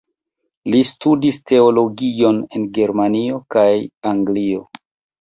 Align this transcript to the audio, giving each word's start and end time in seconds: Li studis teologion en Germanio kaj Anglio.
Li 0.75 0.79
studis 0.91 1.39
teologion 1.51 2.41
en 2.59 2.67
Germanio 2.81 3.41
kaj 3.59 3.71
Anglio. 4.17 4.69